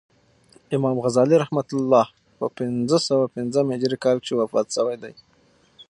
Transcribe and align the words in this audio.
امام 0.75 0.95
غزالی 1.05 1.35
رحمة 1.43 1.67
الله 1.77 2.05
په 2.37 2.45
پنځه 2.57 2.97
سوه 3.07 3.25
پنځم 3.35 3.65
هجري 3.75 3.97
کال 4.03 4.17
کښي 4.23 4.33
وفات 4.37 4.67
سوی 4.77 4.95
دئ. 5.03 5.15